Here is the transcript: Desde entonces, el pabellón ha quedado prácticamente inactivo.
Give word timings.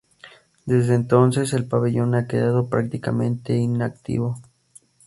Desde 0.65 0.95
entonces, 0.95 1.53
el 1.53 1.67
pabellón 1.67 2.15
ha 2.15 2.25
quedado 2.25 2.69
prácticamente 2.69 3.55
inactivo. 3.57 4.41